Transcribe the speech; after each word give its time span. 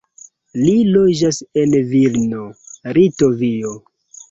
Li 0.61 0.71
loĝas 0.95 1.41
en 1.65 1.77
Vilno, 1.91 2.41
Litovio. 2.99 3.79